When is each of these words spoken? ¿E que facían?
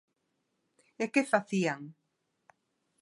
¿E 1.03 1.05
que 1.13 1.23
facían? 1.31 1.81